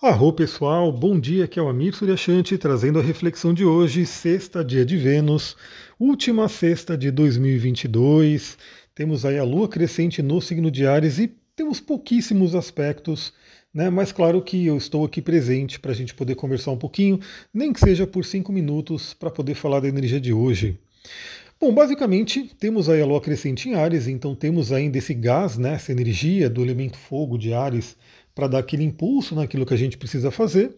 Arro 0.00 0.32
pessoal, 0.32 0.92
bom 0.92 1.18
dia, 1.18 1.46
aqui 1.46 1.58
é 1.58 1.62
o 1.62 1.68
Amir 1.68 1.92
Suryashanti 1.92 2.56
trazendo 2.56 3.00
a 3.00 3.02
reflexão 3.02 3.52
de 3.52 3.64
hoje, 3.64 4.06
sexta 4.06 4.64
dia 4.64 4.86
de 4.86 4.96
Vênus, 4.96 5.56
última 5.98 6.48
sexta 6.48 6.96
de 6.96 7.10
2022. 7.10 8.56
Temos 8.94 9.24
aí 9.24 9.36
a 9.36 9.42
lua 9.42 9.68
crescente 9.68 10.22
no 10.22 10.40
signo 10.40 10.70
de 10.70 10.86
Ares 10.86 11.18
e 11.18 11.26
temos 11.56 11.80
pouquíssimos 11.80 12.54
aspectos, 12.54 13.32
né? 13.74 13.90
Mas 13.90 14.12
claro 14.12 14.40
que 14.40 14.64
eu 14.64 14.76
estou 14.76 15.04
aqui 15.04 15.20
presente 15.20 15.80
para 15.80 15.90
a 15.90 15.94
gente 15.96 16.14
poder 16.14 16.36
conversar 16.36 16.70
um 16.70 16.78
pouquinho, 16.78 17.18
nem 17.52 17.72
que 17.72 17.80
seja 17.80 18.06
por 18.06 18.24
cinco 18.24 18.52
minutos, 18.52 19.12
para 19.14 19.32
poder 19.32 19.56
falar 19.56 19.80
da 19.80 19.88
energia 19.88 20.20
de 20.20 20.32
hoje. 20.32 20.78
Bom, 21.60 21.74
basicamente 21.74 22.54
temos 22.56 22.88
aí 22.88 23.02
a 23.02 23.04
lua 23.04 23.20
crescente 23.20 23.68
em 23.68 23.74
Ares, 23.74 24.06
então 24.06 24.32
temos 24.32 24.70
ainda 24.70 24.96
esse 24.96 25.12
gás, 25.12 25.58
né, 25.58 25.74
essa 25.74 25.90
energia 25.90 26.48
do 26.48 26.62
elemento 26.62 26.96
fogo 26.96 27.36
de 27.36 27.52
Ares 27.52 27.96
para 28.38 28.46
dar 28.46 28.60
aquele 28.60 28.84
impulso 28.84 29.34
naquilo 29.34 29.66
que 29.66 29.74
a 29.74 29.76
gente 29.76 29.98
precisa 29.98 30.30
fazer. 30.30 30.72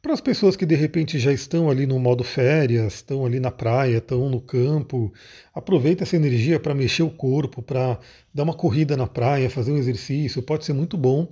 Para 0.00 0.14
as 0.14 0.22
pessoas 0.22 0.56
que 0.56 0.64
de 0.64 0.74
repente 0.74 1.18
já 1.18 1.30
estão 1.30 1.68
ali 1.68 1.86
no 1.86 1.98
modo 1.98 2.24
férias, 2.24 2.94
estão 2.94 3.26
ali 3.26 3.38
na 3.38 3.50
praia, 3.50 3.98
estão 3.98 4.30
no 4.30 4.40
campo, 4.40 5.12
aproveita 5.54 6.02
essa 6.02 6.16
energia 6.16 6.58
para 6.58 6.74
mexer 6.74 7.02
o 7.02 7.10
corpo, 7.10 7.60
para 7.60 7.98
dar 8.32 8.44
uma 8.44 8.54
corrida 8.54 8.96
na 8.96 9.06
praia, 9.06 9.50
fazer 9.50 9.72
um 9.72 9.76
exercício, 9.76 10.42
pode 10.42 10.64
ser 10.64 10.72
muito 10.72 10.96
bom. 10.96 11.28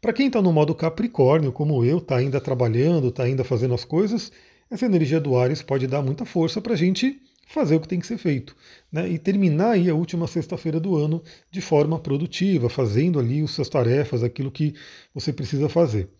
Para 0.00 0.12
quem 0.12 0.28
está 0.28 0.40
no 0.40 0.52
modo 0.52 0.76
Capricórnio, 0.76 1.50
como 1.50 1.84
eu, 1.84 1.98
está 1.98 2.18
ainda 2.18 2.40
trabalhando, 2.40 3.08
está 3.08 3.24
ainda 3.24 3.42
fazendo 3.42 3.74
as 3.74 3.84
coisas, 3.84 4.30
essa 4.70 4.86
energia 4.86 5.18
do 5.18 5.36
Ares 5.36 5.60
pode 5.60 5.88
dar 5.88 6.02
muita 6.02 6.24
força 6.24 6.60
para 6.60 6.74
a 6.74 6.76
gente 6.76 7.20
fazer 7.46 7.76
o 7.76 7.80
que 7.80 7.88
tem 7.88 8.00
que 8.00 8.06
ser 8.06 8.18
feito. 8.18 8.54
Né? 8.92 9.08
E 9.08 9.18
terminar 9.18 9.70
aí 9.70 9.88
a 9.88 9.94
última 9.94 10.26
sexta-feira 10.26 10.78
do 10.80 10.96
ano 10.96 11.22
de 11.50 11.60
forma 11.60 11.98
produtiva, 11.98 12.68
fazendo 12.68 13.18
ali 13.18 13.40
as 13.40 13.52
suas 13.52 13.68
tarefas, 13.68 14.22
aquilo 14.22 14.50
que 14.50 14.74
você 15.14 15.32
precisa 15.32 15.68
fazer. 15.68 16.10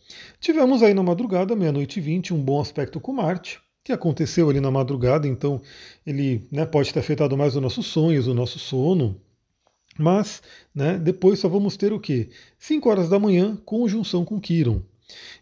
Tivemos 0.41 0.83
aí 0.83 0.95
na 0.95 1.02
madrugada, 1.02 1.55
meia-noite 1.57 1.99
e 1.99 2.02
vinte, 2.02 2.33
um 2.33 2.43
bom 2.43 2.61
aspecto 2.61 3.01
com 3.01 3.12
Marte, 3.12 3.60
que 3.85 3.93
aconteceu 3.93 4.49
ali 4.49 4.60
na 4.60 4.71
madrugada, 4.71 5.29
então 5.29 5.60
ele 6.07 6.49
né, 6.51 6.65
pode 6.65 6.93
ter 6.93 7.01
afetado 7.01 7.37
mais 7.37 7.55
os 7.55 7.63
nossos 7.63 7.87
sonhos, 7.87 8.27
o 8.27 8.35
nosso 8.35 8.59
sono, 8.59 9.21
mas 9.99 10.43
né, 10.74 10.99
depois 10.99 11.38
só 11.38 11.49
vamos 11.49 11.77
ter 11.77 11.93
o 11.93 12.01
quê? 12.01 12.30
5 12.59 12.88
horas 12.88 13.09
da 13.09 13.18
manhã, 13.18 13.57
conjunção 13.65 14.24
com 14.24 14.40
Quiron. 14.40 14.83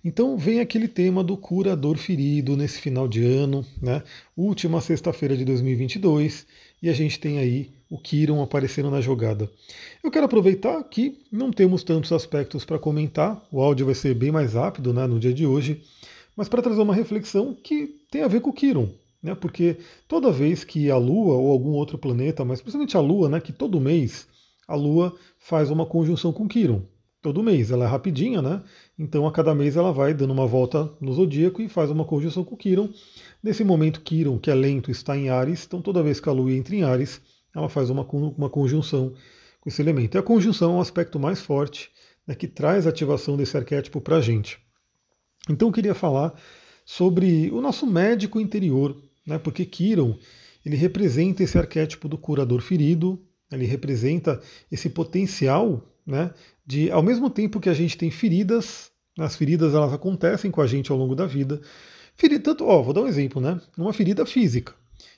Então 0.04 0.36
vem 0.36 0.60
aquele 0.60 0.86
tema 0.86 1.24
do 1.24 1.36
curador 1.36 1.96
ferido 1.96 2.56
nesse 2.56 2.78
final 2.78 3.08
de 3.08 3.24
ano, 3.24 3.64
né? 3.80 4.02
Última 4.36 4.80
sexta-feira 4.80 5.34
de 5.36 5.44
2022 5.44 6.46
e 6.82 6.90
a 6.90 6.92
gente 6.92 7.18
tem 7.18 7.38
aí 7.38 7.70
o 7.88 7.98
Kiron 7.98 8.42
aparecendo 8.42 8.90
na 8.90 9.00
jogada. 9.00 9.50
Eu 10.02 10.10
quero 10.10 10.26
aproveitar 10.26 10.82
que 10.84 11.18
não 11.32 11.50
temos 11.50 11.82
tantos 11.82 12.12
aspectos 12.12 12.64
para 12.64 12.78
comentar, 12.78 13.42
o 13.50 13.62
áudio 13.62 13.86
vai 13.86 13.94
ser 13.94 14.14
bem 14.14 14.30
mais 14.30 14.52
rápido 14.52 14.92
né, 14.92 15.06
no 15.06 15.18
dia 15.18 15.32
de 15.32 15.46
hoje, 15.46 15.82
mas 16.36 16.48
para 16.48 16.60
trazer 16.60 16.82
uma 16.82 16.94
reflexão 16.94 17.54
que 17.54 17.86
tem 18.10 18.22
a 18.22 18.28
ver 18.28 18.40
com 18.40 18.50
o 18.50 18.52
Kiron, 18.52 18.90
né? 19.22 19.34
Porque 19.34 19.78
toda 20.06 20.30
vez 20.30 20.64
que 20.64 20.90
a 20.90 20.96
Lua 20.98 21.34
ou 21.34 21.50
algum 21.50 21.70
outro 21.70 21.96
planeta, 21.96 22.44
mas 22.44 22.60
principalmente 22.60 22.96
a 22.96 23.00
Lua, 23.00 23.28
né, 23.30 23.40
que 23.40 23.52
todo 23.52 23.80
mês 23.80 24.26
a 24.68 24.74
Lua 24.74 25.16
faz 25.38 25.70
uma 25.70 25.86
conjunção 25.86 26.32
com 26.32 26.46
Kiron 26.48 26.82
todo 27.24 27.42
mês. 27.42 27.70
Ela 27.70 27.86
é 27.86 27.88
rapidinha, 27.88 28.42
né? 28.42 28.62
Então 28.98 29.26
a 29.26 29.32
cada 29.32 29.54
mês 29.54 29.76
ela 29.76 29.90
vai 29.90 30.12
dando 30.12 30.34
uma 30.34 30.46
volta 30.46 30.92
no 31.00 31.10
zodíaco 31.14 31.62
e 31.62 31.70
faz 31.70 31.90
uma 31.90 32.04
conjunção 32.04 32.44
com 32.44 32.54
Quiron. 32.54 32.90
Nesse 33.42 33.64
momento, 33.64 34.02
Quiron, 34.02 34.38
que 34.38 34.50
é 34.50 34.54
lento, 34.54 34.90
está 34.90 35.16
em 35.16 35.30
Ares, 35.30 35.64
então 35.66 35.80
toda 35.80 36.02
vez 36.02 36.20
que 36.20 36.28
a 36.28 36.32
Lua 36.32 36.52
entra 36.52 36.76
em 36.76 36.82
Ares, 36.82 37.22
ela 37.56 37.70
faz 37.70 37.88
uma, 37.88 38.02
uma 38.02 38.50
conjunção 38.50 39.14
com 39.58 39.70
esse 39.70 39.80
elemento. 39.80 40.16
E 40.16 40.18
a 40.18 40.22
conjunção 40.22 40.72
é 40.72 40.74
um 40.74 40.80
aspecto 40.82 41.18
mais 41.18 41.40
forte 41.40 41.90
né, 42.26 42.34
que 42.34 42.46
traz 42.46 42.86
a 42.86 42.90
ativação 42.90 43.38
desse 43.38 43.56
arquétipo 43.56 44.02
para 44.02 44.16
a 44.16 44.20
gente. 44.20 44.58
Então 45.48 45.68
eu 45.68 45.72
queria 45.72 45.94
falar 45.94 46.34
sobre 46.84 47.50
o 47.50 47.62
nosso 47.62 47.86
médico 47.86 48.38
interior, 48.38 48.94
né, 49.26 49.38
porque 49.38 49.64
Quiron 49.64 50.18
ele 50.64 50.76
representa 50.76 51.42
esse 51.42 51.56
arquétipo 51.56 52.06
do 52.06 52.18
curador 52.18 52.60
ferido, 52.60 53.18
ele 53.50 53.64
representa 53.64 54.42
esse 54.70 54.90
potencial 54.90 55.93
né, 56.06 56.32
de 56.66 56.90
ao 56.90 57.02
mesmo 57.02 57.30
tempo 57.30 57.60
que 57.60 57.68
a 57.68 57.74
gente 57.74 57.96
tem 57.96 58.10
feridas, 58.10 58.90
as 59.18 59.36
feridas 59.36 59.74
elas 59.74 59.92
acontecem 59.92 60.50
com 60.50 60.60
a 60.60 60.66
gente 60.66 60.90
ao 60.90 60.98
longo 60.98 61.14
da 61.14 61.26
vida. 61.26 61.60
Ferida, 62.16 62.44
tanto, 62.44 62.64
ó, 62.66 62.82
vou 62.82 62.92
dar 62.92 63.02
um 63.02 63.08
exemplo, 63.08 63.40
né? 63.40 63.60
Uma 63.76 63.92
ferida 63.92 64.24
física. 64.24 64.74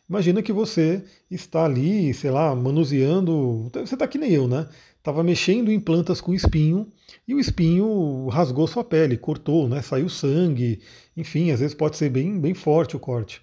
Imagina 0.09 0.43
que 0.43 0.53
você 0.53 1.03
está 1.31 1.65
ali, 1.65 2.15
sei 2.15 2.31
lá, 2.31 2.55
manuseando. 2.55 3.71
Você 3.73 3.95
está 3.95 4.07
que 4.07 4.19
nem 4.19 4.33
eu, 4.33 4.47
né? 4.47 4.69
Estava 4.99 5.23
mexendo 5.23 5.71
em 5.71 5.79
plantas 5.79 6.21
com 6.21 6.35
espinho 6.35 6.89
e 7.27 7.35
o 7.35 7.41
espinho 7.41 8.29
rasgou 8.29 8.67
sua 8.67 8.85
pele, 8.85 9.17
cortou, 9.17 9.69
né? 9.69 9.83
Saiu 9.83 10.09
sangue, 10.09 10.81
enfim, 11.17 11.51
às 11.51 11.61
vezes 11.61 11.75
pode 11.75 11.97
ser 11.97 12.09
bem, 12.09 12.41
bem 12.41 12.55
forte 12.55 12.97
o 12.97 13.01
corte. 13.01 13.41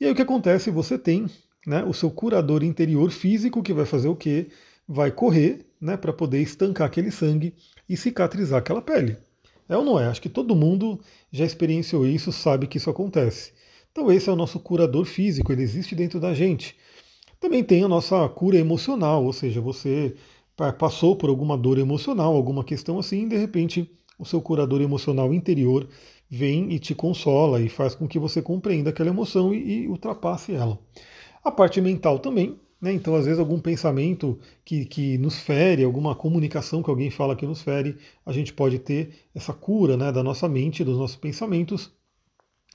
E 0.00 0.04
aí 0.04 0.12
o 0.12 0.14
que 0.14 0.22
acontece? 0.22 0.70
Você 0.70 0.98
tem 0.98 1.26
né, 1.66 1.82
o 1.84 1.92
seu 1.92 2.10
curador 2.10 2.62
interior 2.62 3.10
físico 3.10 3.62
que 3.62 3.72
vai 3.72 3.84
fazer 3.84 4.08
o 4.08 4.16
quê? 4.16 4.48
Vai 4.86 5.10
correr 5.10 5.66
né, 5.84 5.98
para 5.98 6.14
poder 6.14 6.40
estancar 6.40 6.86
aquele 6.86 7.10
sangue 7.10 7.54
e 7.86 7.94
cicatrizar 7.94 8.58
aquela 8.58 8.80
pele. 8.80 9.18
É 9.68 9.76
ou 9.76 9.84
não 9.84 10.00
é? 10.00 10.06
Acho 10.06 10.22
que 10.22 10.30
todo 10.30 10.56
mundo 10.56 10.98
já 11.30 11.44
experienciou 11.44 12.06
isso, 12.06 12.32
sabe 12.32 12.66
que 12.66 12.78
isso 12.78 12.88
acontece. 12.88 13.52
Então 13.92 14.10
esse 14.10 14.28
é 14.28 14.32
o 14.32 14.36
nosso 14.36 14.58
curador 14.58 15.04
físico, 15.04 15.52
ele 15.52 15.62
existe 15.62 15.94
dentro 15.94 16.18
da 16.18 16.32
gente. 16.32 16.74
Também 17.38 17.62
tem 17.62 17.84
a 17.84 17.88
nossa 17.88 18.26
cura 18.30 18.56
emocional, 18.56 19.24
ou 19.24 19.32
seja, 19.32 19.60
você 19.60 20.14
passou 20.78 21.16
por 21.16 21.28
alguma 21.28 21.56
dor 21.56 21.78
emocional, 21.78 22.34
alguma 22.34 22.64
questão 22.64 22.98
assim, 22.98 23.26
e 23.26 23.28
de 23.28 23.36
repente 23.36 23.90
o 24.18 24.24
seu 24.24 24.40
curador 24.40 24.80
emocional 24.80 25.34
interior 25.34 25.86
vem 26.30 26.72
e 26.72 26.78
te 26.78 26.94
consola 26.94 27.60
e 27.60 27.68
faz 27.68 27.94
com 27.94 28.08
que 28.08 28.18
você 28.18 28.40
compreenda 28.40 28.88
aquela 28.88 29.10
emoção 29.10 29.52
e, 29.52 29.82
e 29.82 29.88
ultrapasse 29.88 30.54
ela. 30.54 30.78
A 31.44 31.50
parte 31.50 31.78
mental 31.78 32.18
também, 32.18 32.58
né? 32.84 32.92
Então, 32.92 33.16
às 33.16 33.24
vezes, 33.24 33.40
algum 33.40 33.58
pensamento 33.58 34.38
que, 34.62 34.84
que 34.84 35.16
nos 35.16 35.38
fere, 35.38 35.82
alguma 35.82 36.14
comunicação 36.14 36.82
que 36.82 36.90
alguém 36.90 37.10
fala 37.10 37.34
que 37.34 37.46
nos 37.46 37.62
fere, 37.62 37.96
a 38.26 38.30
gente 38.30 38.52
pode 38.52 38.78
ter 38.78 39.14
essa 39.34 39.54
cura 39.54 39.96
né, 39.96 40.12
da 40.12 40.22
nossa 40.22 40.46
mente, 40.46 40.84
dos 40.84 40.98
nossos 40.98 41.16
pensamentos. 41.16 41.90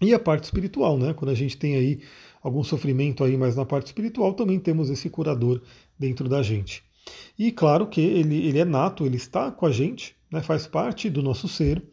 E 0.02 0.12
a 0.12 0.18
parte 0.18 0.46
espiritual, 0.46 0.98
né? 0.98 1.14
quando 1.14 1.30
a 1.30 1.36
gente 1.36 1.56
tem 1.56 1.76
aí 1.76 2.00
algum 2.42 2.64
sofrimento 2.64 3.24
aí, 3.24 3.38
mas 3.38 3.56
na 3.56 3.66
parte 3.66 3.86
espiritual 3.86 4.34
também 4.34 4.60
temos 4.60 4.90
esse 4.90 5.12
curador 5.12 5.62
dentro 5.98 6.28
da 6.28 6.42
gente. 6.42 6.84
E 7.38 7.52
claro 7.52 7.86
que 7.86 8.02
ele, 8.02 8.48
ele 8.48 8.58
é 8.58 8.66
nato, 8.66 9.06
ele 9.06 9.18
está 9.18 9.52
com 9.52 9.68
a 9.68 9.72
gente, 9.72 10.16
né, 10.32 10.42
faz 10.42 10.66
parte 10.66 11.10
do 11.10 11.22
nosso 11.22 11.48
ser, 11.48 11.84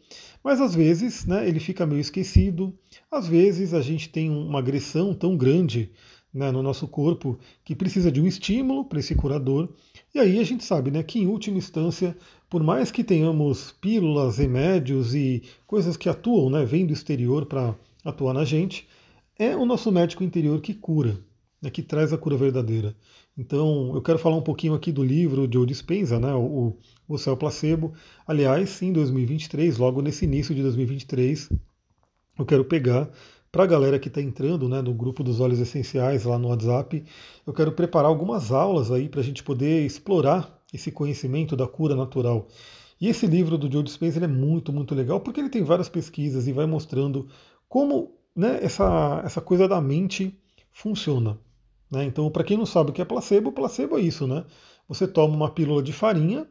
mas 0.43 0.61
às 0.61 0.73
vezes 0.73 1.25
né, 1.25 1.47
ele 1.47 1.59
fica 1.59 1.85
meio 1.85 1.99
esquecido, 1.99 2.73
às 3.11 3.27
vezes 3.27 3.73
a 3.73 3.81
gente 3.81 4.09
tem 4.09 4.29
uma 4.29 4.59
agressão 4.59 5.13
tão 5.13 5.35
grande 5.35 5.91
né, 6.37 6.51
no 6.51 6.61
nosso 6.61 6.87
corpo 6.87 7.37
que 7.65 7.75
precisa 7.75 8.11
de 8.11 8.21
um 8.21 8.27
estímulo 8.27 8.85
para 8.85 8.99
esse 8.99 9.15
curador. 9.15 9.69
E 10.13 10.19
aí 10.19 10.39
a 10.39 10.43
gente 10.43 10.63
sabe 10.63 10.91
né, 10.91 11.01
que, 11.01 11.19
em 11.19 11.27
última 11.27 11.57
instância, 11.57 12.15
por 12.49 12.63
mais 12.63 12.91
que 12.91 13.03
tenhamos 13.03 13.71
pílulas, 13.81 14.37
remédios 14.37 15.15
e 15.15 15.41
coisas 15.65 15.97
que 15.97 16.07
atuam, 16.07 16.49
né, 16.49 16.63
vêm 16.63 16.85
do 16.85 16.93
exterior 16.93 17.45
para 17.47 17.75
atuar 18.05 18.33
na 18.33 18.45
gente, 18.45 18.87
é 19.37 19.55
o 19.55 19.65
nosso 19.65 19.91
médico 19.91 20.23
interior 20.23 20.61
que 20.61 20.73
cura, 20.73 21.19
né, 21.61 21.71
que 21.71 21.81
traz 21.81 22.13
a 22.13 22.17
cura 22.17 22.37
verdadeira. 22.37 22.95
Então, 23.35 23.91
eu 23.95 24.01
quero 24.01 24.19
falar 24.19 24.35
um 24.35 24.41
pouquinho 24.41 24.73
aqui 24.73 24.91
do 24.91 25.03
livro 25.03 25.47
de 25.47 25.57
Joe 25.57 26.19
né, 26.19 26.33
o, 26.33 26.75
o 27.07 27.17
Céu 27.17 27.35
Placebo. 27.35 27.93
Aliás, 28.27 28.81
em 28.81 28.93
2023, 28.93 29.77
logo 29.77 30.01
nesse 30.01 30.25
início 30.25 30.53
de 30.53 30.61
2023, 30.61 31.49
eu 32.37 32.45
quero 32.45 32.65
pegar 32.65 33.09
para 33.57 33.63
a 33.63 33.67
galera 33.67 33.97
que 33.97 34.07
está 34.07 34.21
entrando 34.21 34.69
né, 34.69 34.83
no 34.83 34.93
grupo 34.93 35.23
dos 35.23 35.39
óleos 35.39 35.59
essenciais 35.59 36.25
lá 36.25 36.37
no 36.37 36.49
WhatsApp, 36.49 37.03
eu 37.43 37.51
quero 37.51 37.71
preparar 37.71 38.07
algumas 38.07 38.51
aulas 38.51 38.91
aí 38.91 39.09
para 39.09 39.19
a 39.19 39.23
gente 39.23 39.41
poder 39.41 39.83
explorar 39.83 40.61
esse 40.71 40.91
conhecimento 40.91 41.55
da 41.55 41.65
cura 41.65 41.95
natural. 41.95 42.47
E 43.01 43.07
esse 43.07 43.25
livro 43.25 43.57
do 43.57 43.71
Joe 43.71 43.81
Dispenza 43.81 44.23
é 44.23 44.27
muito, 44.27 44.71
muito 44.71 44.93
legal 44.93 45.19
porque 45.21 45.39
ele 45.39 45.49
tem 45.49 45.63
várias 45.63 45.89
pesquisas 45.89 46.47
e 46.47 46.51
vai 46.51 46.67
mostrando 46.67 47.29
como 47.67 48.11
né, 48.35 48.59
essa, 48.61 49.23
essa 49.25 49.41
coisa 49.41 49.67
da 49.67 49.81
mente 49.81 50.39
funciona. 50.71 51.39
Né? 51.89 52.05
Então, 52.05 52.29
para 52.29 52.43
quem 52.43 52.57
não 52.57 52.65
sabe 52.67 52.91
o 52.91 52.93
que 52.93 53.01
é 53.01 53.05
placebo, 53.05 53.51
placebo 53.51 53.97
é 53.97 54.01
isso, 54.01 54.27
né? 54.27 54.45
Você 54.87 55.07
toma 55.07 55.35
uma 55.35 55.49
pílula 55.49 55.81
de 55.81 55.93
farinha 55.93 56.45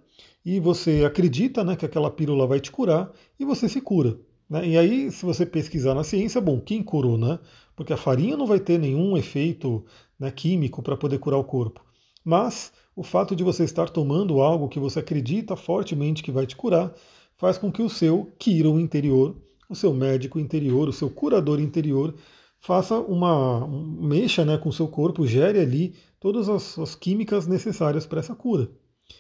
e 0.45 0.59
você 0.59 1.05
acredita 1.07 1.63
né, 1.63 1.77
que 1.77 1.87
aquela 1.87 2.11
pílula 2.11 2.49
vai 2.49 2.59
te 2.59 2.73
curar 2.73 3.13
e 3.39 3.45
você 3.45 3.69
se 3.69 3.81
cura. 3.81 4.19
Né? 4.49 4.69
E 4.69 4.79
aí, 4.79 5.11
se 5.11 5.25
você 5.25 5.45
pesquisar 5.45 5.95
na 5.95 6.05
ciência, 6.05 6.41
bom, 6.41 6.61
quem 6.61 6.83
curou, 6.83 7.19
né? 7.19 7.39
Porque 7.75 7.93
a 7.93 7.97
farinha 7.97 8.37
não 8.37 8.47
vai 8.47 8.61
ter 8.61 8.79
nenhum 8.79 9.17
efeito 9.17 9.85
né, 10.19 10.31
químico 10.31 10.83
para 10.83 10.97
poder 10.97 11.19
curar 11.19 11.39
o 11.39 11.45
corpo. 11.45 11.85
Mas 12.25 12.73
o 12.95 13.03
fato 13.03 13.37
de 13.37 13.45
você 13.45 13.65
estar 13.65 13.91
tomando 13.91 14.41
algo 14.41 14.69
que 14.69 14.81
você 14.81 15.01
acredita 15.01 15.55
fortemente 15.55 16.23
que 16.23 16.33
vai 16.33 16.47
te 16.47 16.57
curar, 16.57 16.95
faz 17.37 17.59
com 17.59 17.71
que 17.71 17.83
o 17.83 17.91
seu 17.91 18.33
Kiron 18.39 18.81
interior, 18.81 19.37
o 19.69 19.75
seu 19.75 19.93
médico 19.93 20.41
interior, 20.41 20.89
o 20.89 20.93
seu 20.93 21.11
curador 21.11 21.61
interior, 21.61 22.15
faça 22.59 22.99
uma 22.99 23.67
mexa 23.69 24.45
né, 24.45 24.57
com 24.57 24.71
o 24.71 24.73
seu 24.73 24.89
corpo, 24.89 25.27
gere 25.27 25.61
ali 25.61 25.95
todas 26.19 26.49
as, 26.49 26.79
as 26.79 26.95
químicas 26.95 27.47
necessárias 27.47 28.07
para 28.07 28.21
essa 28.21 28.35
cura. 28.35 28.71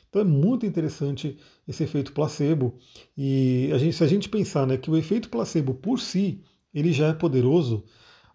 Então 0.08 0.22
é 0.22 0.24
muito 0.24 0.64
interessante 0.64 1.38
esse 1.66 1.84
efeito 1.84 2.12
placebo. 2.12 2.78
E 3.16 3.70
a 3.72 3.78
gente, 3.78 3.96
se 3.96 4.04
a 4.04 4.06
gente 4.06 4.28
pensar 4.28 4.66
né, 4.66 4.76
que 4.76 4.90
o 4.90 4.96
efeito 4.96 5.28
placebo 5.28 5.74
por 5.74 6.00
si 6.00 6.42
ele 6.72 6.92
já 6.92 7.08
é 7.08 7.12
poderoso, 7.12 7.84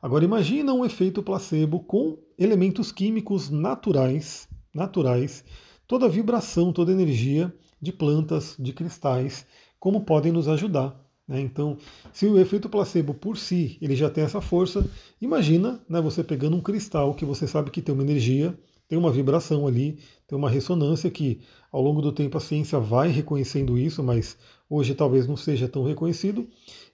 agora 0.02 0.26
imagina 0.26 0.74
um 0.74 0.86
efeito 0.86 1.24
placebo 1.24 1.80
com 1.80 2.18
elementos 2.38 2.92
químicos 2.92 3.50
naturais, 3.50 4.48
naturais, 4.74 5.44
toda 5.88 6.06
a 6.06 6.10
vibração, 6.10 6.72
toda 6.72 6.92
a 6.92 6.94
energia 6.94 7.54
de 7.82 7.92
plantas, 7.92 8.56
de 8.58 8.74
cristais, 8.74 9.46
como 9.80 10.02
podem 10.02 10.32
nos 10.32 10.48
ajudar. 10.48 11.00
Né? 11.28 11.42
Então, 11.42 11.78
se 12.12 12.26
o 12.28 12.40
efeito 12.40 12.70
placebo 12.70 13.14
por 13.14 13.38
si 13.38 13.78
ele 13.82 13.96
já 13.96 14.10
tem 14.10 14.24
essa 14.24 14.42
força, 14.42 14.86
imagina 15.20 15.82
né, 15.90 16.02
você 16.02 16.24
pegando 16.24 16.56
um 16.58 16.62
cristal 16.62 17.14
que 17.14 17.26
você 17.26 17.48
sabe 17.48 17.72
que 17.72 17.82
tem 17.82 17.94
uma 17.94 18.04
energia, 18.04 18.58
tem 18.92 18.98
uma 18.98 19.10
vibração 19.10 19.66
ali, 19.66 19.98
tem 20.28 20.38
uma 20.38 20.50
ressonância 20.50 21.10
que 21.10 21.40
ao 21.72 21.82
longo 21.82 22.02
do 22.02 22.12
tempo 22.12 22.38
a 22.38 22.42
ciência 22.42 22.78
vai 22.78 23.08
reconhecendo 23.08 23.78
isso, 23.78 24.04
mas 24.04 24.38
hoje 24.70 24.94
talvez 24.94 25.26
não 25.26 25.38
seja 25.38 25.66
tão 25.66 25.86
reconhecido. 25.86 26.46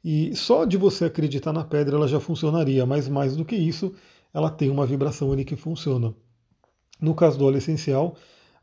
E 0.05 0.35
só 0.35 0.63
de 0.63 0.77
você 0.77 1.05
acreditar 1.05 1.51
na 1.51 1.63
pedra 1.63 1.95
ela 1.95 2.07
já 2.07 2.19
funcionaria, 2.19 2.85
mas 2.85 3.09
mais 3.09 3.35
do 3.35 3.43
que 3.43 3.55
isso, 3.55 3.95
ela 4.31 4.51
tem 4.51 4.69
uma 4.69 4.85
vibração 4.85 5.31
ali 5.31 5.43
que 5.43 5.55
funciona. 5.55 6.13
No 7.01 7.15
caso 7.15 7.39
do 7.39 7.45
óleo 7.45 7.57
essencial, 7.57 8.15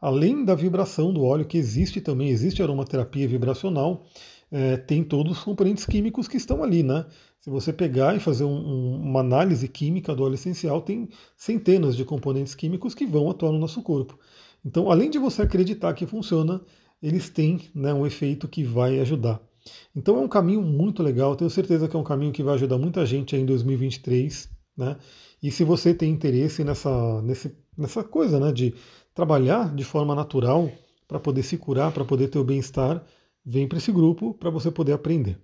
além 0.04 0.44
da 0.44 0.54
vibração 0.54 1.14
do 1.14 1.24
óleo, 1.24 1.46
que 1.46 1.56
existe 1.56 1.98
também, 1.98 2.28
existe 2.28 2.62
aromaterapia 2.62 3.26
vibracional, 3.26 4.04
é, 4.52 4.76
tem 4.76 5.02
todos 5.02 5.38
os 5.38 5.42
componentes 5.42 5.86
químicos 5.86 6.28
que 6.28 6.36
estão 6.36 6.62
ali, 6.62 6.82
né? 6.82 7.06
Se 7.40 7.48
você 7.48 7.72
pegar 7.72 8.14
e 8.14 8.20
fazer 8.20 8.44
um, 8.44 8.54
um, 8.54 9.00
uma 9.00 9.20
análise 9.20 9.66
química 9.66 10.14
do 10.14 10.22
óleo 10.22 10.34
essencial, 10.34 10.82
tem 10.82 11.08
centenas 11.34 11.96
de 11.96 12.04
componentes 12.04 12.54
químicos 12.54 12.94
que 12.94 13.06
vão 13.06 13.30
atuar 13.30 13.50
no 13.50 13.58
nosso 13.58 13.82
corpo. 13.82 14.18
Então, 14.62 14.90
além 14.90 15.08
de 15.08 15.18
você 15.18 15.40
acreditar 15.40 15.94
que 15.94 16.06
funciona, 16.06 16.60
eles 17.02 17.30
têm 17.30 17.60
né, 17.74 17.94
um 17.94 18.06
efeito 18.06 18.46
que 18.46 18.62
vai 18.62 19.00
ajudar. 19.00 19.40
Então 19.96 20.18
é 20.18 20.20
um 20.20 20.28
caminho 20.28 20.60
muito 20.60 21.02
legal, 21.02 21.34
tenho 21.34 21.48
certeza 21.48 21.88
que 21.88 21.96
é 21.96 21.98
um 21.98 22.04
caminho 22.04 22.32
que 22.32 22.42
vai 22.42 22.56
ajudar 22.56 22.76
muita 22.76 23.06
gente 23.06 23.34
em 23.34 23.46
2023, 23.46 24.50
né? 24.76 24.98
E 25.42 25.50
se 25.50 25.64
você 25.64 25.94
tem 25.94 26.10
interesse 26.10 26.62
nessa, 26.62 27.22
nesse, 27.22 27.56
nessa 27.76 28.04
coisa, 28.04 28.38
né, 28.38 28.52
de 28.52 28.74
trabalhar 29.14 29.74
de 29.74 29.84
forma 29.84 30.14
natural 30.14 30.70
para 31.06 31.20
poder 31.20 31.42
se 31.42 31.56
curar, 31.56 31.92
para 31.92 32.04
poder 32.04 32.28
ter 32.28 32.38
o 32.38 32.44
bem-estar, 32.44 33.02
vem 33.44 33.68
para 33.68 33.78
esse 33.78 33.92
grupo 33.92 34.34
para 34.34 34.50
você 34.50 34.70
poder 34.70 34.92
aprender. 34.92 35.38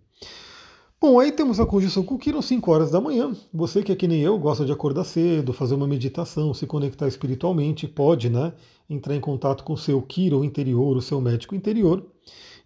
Bom, 1.01 1.19
aí 1.19 1.33
temos 1.33 1.59
a 1.59 1.65
conjunção 1.65 2.03
com 2.03 2.19
Quiron 2.19 2.43
5 2.43 2.71
horas 2.71 2.91
da 2.91 3.01
manhã. 3.01 3.35
Você 3.55 3.83
que 3.83 3.91
é 3.91 3.97
que 3.97 4.07
nem 4.07 4.21
eu, 4.21 4.39
gosta 4.39 4.67
de 4.67 4.73
acordar 4.73 5.05
cedo, 5.05 5.53
fazer 5.53 5.75
uma 5.75 5.87
meditação, 5.87 6.53
se 6.53 6.67
conectar 6.67 7.09
espiritualmente, 7.09 7.89
pode, 7.89 8.29
né, 8.29 8.53
entrar 8.89 9.17
em 9.17 9.21
contato 9.21 9.65
com 9.65 9.73
o 9.73 9.79
seu 9.79 10.03
Quiron 10.03 10.45
interior, 10.45 10.95
o 10.97 11.01
seu 11.01 11.19
médico 11.19 11.55
interior. 11.55 12.05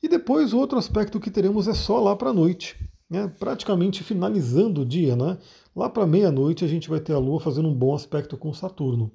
E 0.02 0.08
depois 0.08 0.52
o 0.52 0.58
outro 0.58 0.76
aspecto 0.78 1.20
que 1.20 1.30
teremos 1.30 1.68
é 1.68 1.74
só 1.74 2.00
lá 2.00 2.16
para 2.16 2.30
a 2.30 2.32
noite, 2.32 2.76
né, 3.08 3.32
praticamente 3.38 4.02
finalizando 4.02 4.80
o 4.80 4.86
dia, 4.86 5.14
né? 5.14 5.38
Lá 5.74 5.88
para 5.88 6.04
meia-noite 6.04 6.64
a 6.64 6.68
gente 6.68 6.88
vai 6.88 6.98
ter 6.98 7.12
a 7.12 7.18
Lua 7.18 7.38
fazendo 7.38 7.68
um 7.68 7.74
bom 7.74 7.94
aspecto 7.94 8.36
com 8.36 8.52
Saturno. 8.52 9.12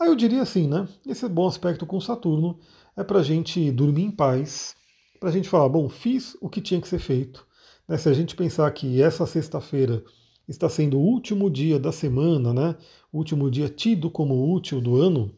Aí 0.00 0.08
eu 0.08 0.14
diria 0.14 0.42
assim, 0.42 0.68
né? 0.68 0.86
Esse 1.04 1.28
bom 1.28 1.48
aspecto 1.48 1.84
com 1.84 2.00
Saturno 2.00 2.58
é 2.96 3.02
para 3.02 3.18
a 3.18 3.22
gente 3.22 3.70
dormir 3.72 4.04
em 4.04 4.10
paz, 4.10 4.76
para 5.18 5.28
a 5.28 5.32
gente 5.32 5.48
falar, 5.48 5.68
bom, 5.68 5.88
fiz 5.88 6.36
o 6.40 6.48
que 6.48 6.60
tinha 6.60 6.80
que 6.80 6.86
ser 6.86 7.00
feito. 7.00 7.44
Né? 7.88 7.98
Se 7.98 8.08
a 8.08 8.12
gente 8.12 8.36
pensar 8.36 8.70
que 8.70 9.02
essa 9.02 9.26
sexta-feira 9.26 10.04
está 10.46 10.68
sendo 10.68 10.98
o 10.98 11.02
último 11.02 11.50
dia 11.50 11.78
da 11.78 11.90
semana, 11.90 12.54
né? 12.54 12.76
O 13.12 13.18
último 13.18 13.50
dia 13.50 13.68
tido 13.68 14.10
como 14.10 14.54
útil 14.54 14.80
do 14.80 14.96
ano, 14.96 15.30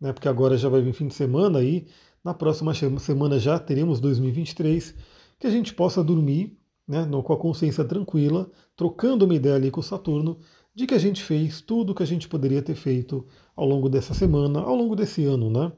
né? 0.00 0.12
Porque 0.12 0.28
agora 0.28 0.56
já 0.56 0.68
vai 0.68 0.80
vir 0.80 0.92
fim 0.92 1.08
de 1.08 1.14
semana 1.14 1.62
e 1.62 1.86
na 2.22 2.32
próxima 2.32 2.72
semana 2.72 3.38
já 3.38 3.58
teremos 3.58 4.00
2023, 4.00 4.94
que 5.38 5.46
a 5.46 5.50
gente 5.50 5.74
possa 5.74 6.02
dormir, 6.02 6.56
né? 6.86 7.06
Com 7.24 7.32
a 7.32 7.36
consciência 7.36 7.84
tranquila, 7.84 8.50
trocando 8.76 9.24
uma 9.24 9.34
ideia 9.34 9.56
ali 9.56 9.70
com 9.70 9.80
o 9.80 9.82
Saturno 9.82 10.38
de 10.74 10.86
que 10.86 10.94
a 10.94 10.98
gente 10.98 11.22
fez 11.22 11.60
tudo 11.60 11.90
o 11.90 11.94
que 11.94 12.02
a 12.02 12.06
gente 12.06 12.28
poderia 12.28 12.62
ter 12.62 12.74
feito 12.74 13.26
ao 13.54 13.66
longo 13.66 13.88
dessa 13.88 14.12
semana, 14.12 14.60
ao 14.60 14.74
longo 14.74 14.96
desse 14.96 15.24
ano, 15.24 15.48
né? 15.50 15.72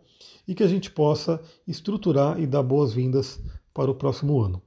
e 0.46 0.54
que 0.54 0.62
a 0.62 0.68
gente 0.68 0.90
possa 0.90 1.40
estruturar 1.66 2.40
e 2.40 2.46
dar 2.46 2.62
boas-vindas 2.62 3.40
para 3.74 3.90
o 3.90 3.94
próximo 3.94 4.40
ano. 4.40 4.62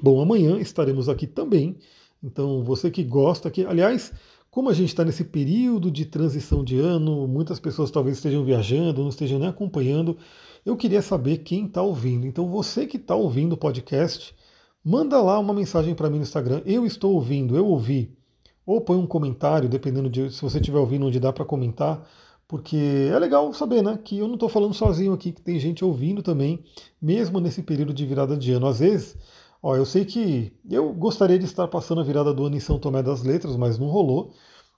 Bom, 0.00 0.20
amanhã 0.20 0.58
estaremos 0.58 1.08
aqui 1.08 1.26
também. 1.26 1.76
Então, 2.22 2.62
você 2.64 2.90
que 2.90 3.02
gosta, 3.02 3.50
que, 3.50 3.64
aliás, 3.64 4.12
como 4.50 4.70
a 4.70 4.72
gente 4.72 4.88
está 4.88 5.04
nesse 5.04 5.24
período 5.24 5.90
de 5.90 6.04
transição 6.04 6.64
de 6.64 6.78
ano, 6.78 7.26
muitas 7.26 7.58
pessoas 7.60 7.90
talvez 7.90 8.16
estejam 8.16 8.44
viajando, 8.44 9.02
não 9.02 9.08
estejam 9.08 9.38
nem 9.38 9.48
acompanhando. 9.48 10.16
Eu 10.64 10.76
queria 10.76 11.02
saber 11.02 11.38
quem 11.38 11.66
está 11.66 11.82
ouvindo. 11.82 12.26
Então, 12.26 12.48
você 12.48 12.86
que 12.86 12.96
está 12.96 13.14
ouvindo 13.14 13.52
o 13.52 13.58
podcast, 13.58 14.34
manda 14.82 15.20
lá 15.20 15.38
uma 15.38 15.52
mensagem 15.52 15.94
para 15.94 16.08
mim 16.08 16.16
no 16.16 16.22
Instagram. 16.22 16.62
Eu 16.64 16.86
estou 16.86 17.14
ouvindo, 17.14 17.56
eu 17.56 17.66
ouvi. 17.66 18.16
Ou 18.66 18.80
põe 18.80 18.96
um 18.96 19.06
comentário, 19.06 19.68
dependendo 19.68 20.08
de 20.08 20.30
se 20.30 20.40
você 20.40 20.58
estiver 20.58 20.78
ouvindo 20.78 21.06
onde 21.06 21.20
dá 21.20 21.32
para 21.32 21.44
comentar 21.44 22.06
porque 22.46 23.08
é 23.10 23.18
legal 23.18 23.52
saber, 23.52 23.82
né, 23.82 23.98
que 24.02 24.18
eu 24.18 24.26
não 24.26 24.34
estou 24.34 24.48
falando 24.48 24.74
sozinho 24.74 25.12
aqui, 25.12 25.32
que 25.32 25.40
tem 25.40 25.58
gente 25.58 25.84
ouvindo 25.84 26.22
também, 26.22 26.62
mesmo 27.00 27.40
nesse 27.40 27.62
período 27.62 27.92
de 27.94 28.04
virada 28.06 28.36
de 28.36 28.52
ano. 28.52 28.66
Às 28.66 28.80
vezes, 28.80 29.16
ó, 29.62 29.76
eu 29.76 29.84
sei 29.84 30.04
que 30.04 30.52
eu 30.70 30.92
gostaria 30.92 31.38
de 31.38 31.46
estar 31.46 31.66
passando 31.68 32.00
a 32.00 32.04
virada 32.04 32.32
do 32.34 32.44
ano 32.44 32.56
em 32.56 32.60
São 32.60 32.78
Tomé 32.78 33.02
das 33.02 33.22
Letras, 33.22 33.56
mas 33.56 33.78
não 33.78 33.86
rolou. 33.88 34.32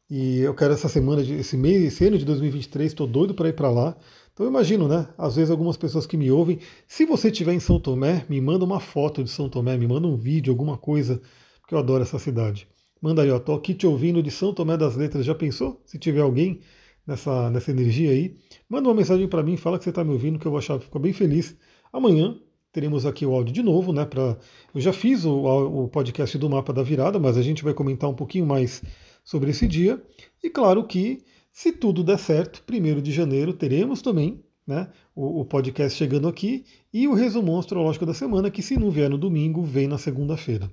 E 0.09 0.39
eu 0.39 0.55
quero 0.55 0.73
essa 0.73 0.89
semana, 0.89 1.21
esse 1.23 1.57
mês, 1.57 1.83
esse 1.83 2.07
ano 2.07 2.17
de 2.17 2.25
2023, 2.25 2.93
estou 2.93 3.07
doido 3.07 3.35
para 3.35 3.49
ir 3.49 3.55
para 3.55 3.71
lá. 3.71 3.97
Então 4.33 4.47
eu 4.47 4.51
imagino, 4.51 4.87
né? 4.87 5.09
Às 5.19 5.35
vezes 5.37 5.51
algumas 5.51 5.77
pessoas 5.77 6.07
que 6.07 6.17
me 6.17 6.31
ouvem, 6.31 6.61
se 6.87 7.05
você 7.05 7.29
estiver 7.29 7.55
em 7.55 7.61
São 7.61 7.81
Tomé, 7.81 8.25
me 8.29 8.41
manda 8.41 8.65
uma 8.65 8.79
foto 8.79 9.25
de 9.25 9.31
São 9.31 9.49
Tomé, 9.49 9.77
me 9.77 9.89
manda 9.89 10.07
um 10.07 10.17
vídeo, 10.17 10.53
alguma 10.53 10.79
coisa, 10.79 11.21
porque 11.61 11.75
eu 11.75 11.79
adoro 11.79 12.03
essa 12.05 12.19
cidade. 12.19 12.69
Manda 13.01 13.23
aí, 13.23 13.31
ó, 13.31 13.39
tô 13.39 13.55
aqui 13.55 13.75
te 13.75 13.87
ouvindo 13.87 14.23
de 14.23 14.31
São 14.31 14.55
Tomé 14.55 14.77
das 14.77 14.97
Letras. 14.97 15.25
Já 15.25 15.35
pensou? 15.35 15.81
Se 15.85 15.99
tiver 15.99 16.21
alguém, 16.21 16.61
nessa, 17.07 17.51
nessa 17.51 17.71
energia 17.71 18.11
aí, 18.11 18.35
manda 18.69 18.89
uma 18.89 18.95
mensagem 18.95 19.29
para 19.29 19.43
mim, 19.43 19.57
fala 19.57 19.79
que 19.79 19.85
você 19.85 19.91
está 19.91 20.03
me 20.03 20.13
ouvindo, 20.13 20.39
que 20.39 20.47
eu 20.47 20.51
vou 20.51 20.59
achar, 20.59 20.79
fico 20.81 20.99
bem 20.99 21.13
feliz. 21.13 21.57
Amanhã 21.93 22.37
teremos 22.73 23.07
aqui 23.07 23.25
o 23.25 23.33
áudio 23.33 23.55
de 23.55 23.63
novo, 23.63 23.93
né? 23.93 24.05
Pra, 24.05 24.37
eu 24.75 24.81
já 24.81 24.93
fiz 24.93 25.25
o, 25.25 25.85
o 25.85 25.89
podcast 25.89 26.37
do 26.37 26.51
mapa 26.51 26.73
da 26.73 26.83
virada, 26.83 27.19
mas 27.19 27.39
a 27.39 27.43
gente 27.43 27.63
vai 27.63 27.73
comentar 27.73 28.11
um 28.11 28.15
pouquinho 28.15 28.47
mais 28.47 28.83
sobre 29.25 29.51
esse 29.51 29.67
dia. 29.67 30.03
E 30.43 30.51
claro 30.51 30.85
que, 30.87 31.23
se 31.53 31.73
tudo 31.73 32.05
der 32.05 32.19
certo, 32.19 32.63
primeiro 32.65 33.01
de 33.01 33.13
janeiro 33.13 33.53
teremos 33.53 34.03
também 34.03 34.45
né, 34.67 34.89
o, 35.15 35.41
o, 35.41 35.45
podcast 35.45 35.97
chegando 35.97 36.27
aqui 36.27 36.65
e 36.93 37.07
o 37.07 37.15
resumo 37.15 37.59
astrológico 37.59 38.05
da 38.05 38.13
semana, 38.13 38.51
que 38.51 38.63
se 38.63 38.77
não 38.77 38.91
vier 38.91 39.09
no 39.09 39.17
domingo, 39.17 39.63
vem 39.63 39.87
na 39.87 39.97
segunda-feira. 39.97 40.71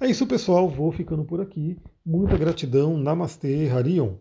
É 0.00 0.06
isso, 0.06 0.26
pessoal. 0.26 0.68
Vou 0.68 0.92
ficando 0.92 1.24
por 1.24 1.40
aqui. 1.40 1.76
Muita 2.04 2.36
gratidão. 2.36 2.96
Namastê, 2.96 3.68
Harion. 3.68 4.14